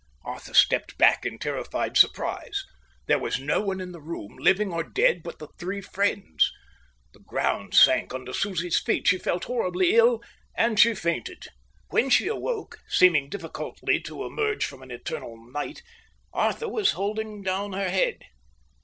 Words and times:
Arthur 0.23 0.55
stepped 0.55 0.97
back 0.97 1.27
in 1.27 1.37
terrified 1.37 1.95
surprise. 1.95 2.63
There 3.05 3.19
was 3.19 3.39
no 3.39 3.61
one 3.61 3.79
in 3.79 3.91
the 3.91 4.01
room, 4.01 4.35
living 4.39 4.73
or 4.73 4.83
dead, 4.83 5.21
but 5.21 5.37
the 5.37 5.49
three 5.59 5.79
friends. 5.79 6.51
The 7.13 7.19
ground 7.19 7.75
sank 7.75 8.11
under 8.11 8.33
Susie's 8.33 8.79
feet, 8.79 9.07
she 9.07 9.19
felt 9.19 9.43
horribly 9.43 9.93
ill, 9.93 10.23
and 10.57 10.79
she 10.79 10.95
fainted. 10.95 11.49
When 11.91 12.09
she 12.09 12.25
awoke, 12.27 12.79
seeming 12.87 13.29
difficultly 13.29 13.99
to 14.01 14.25
emerge 14.25 14.65
from 14.65 14.81
an 14.81 14.89
eternal 14.89 15.37
night, 15.37 15.83
Arthur 16.33 16.67
was 16.67 16.93
holding 16.93 17.43
down 17.43 17.73
her 17.73 17.91
head. 17.91 18.23